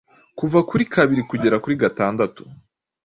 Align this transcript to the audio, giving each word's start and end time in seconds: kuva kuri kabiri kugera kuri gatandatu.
kuva 0.39 0.59
kuri 0.69 0.83
kabiri 0.93 1.21
kugera 1.29 1.55
kuri 1.63 1.75
gatandatu. 1.83 2.41